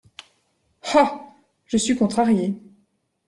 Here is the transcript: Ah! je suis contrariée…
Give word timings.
Ah! 0.95 1.31
je 1.67 1.77
suis 1.77 1.95
contrariée… 1.95 2.57